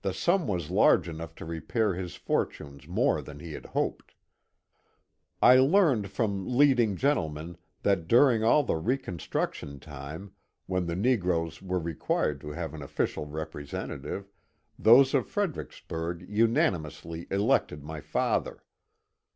The 0.00 0.12
sum 0.12 0.48
was 0.48 0.72
large 0.72 1.08
enough 1.08 1.36
to 1.36 1.44
repair 1.44 1.94
his 1.94 2.16
fortunes 2.16 2.88
more 2.88 3.22
than 3.22 3.38
he 3.38 3.52
had 3.52 3.66
hoped. 3.66 4.16
I 5.40 5.58
learned 5.58 6.10
from 6.10 6.48
leading 6.58 6.96
gentlemen 6.96 7.56
that 7.84 8.08
during 8.08 8.42
all 8.42 8.64
the 8.64 8.72
^' 8.74 8.84
re 8.84 8.98
construction" 8.98 9.78
time, 9.78 10.32
when 10.66 10.86
the 10.86 10.96
negroes 10.96 11.62
were 11.62 11.78
required 11.78 12.40
to 12.40 12.48
have 12.50 12.74
an 12.74 12.82
official 12.82 13.24
representative, 13.26 14.32
those 14.76 15.14
of 15.14 15.28
Fredericksburg 15.28 16.28
unani 16.28 16.82
mously 16.84 17.30
elected 17.32 17.84
my 17.84 18.00
father. 18.00 18.64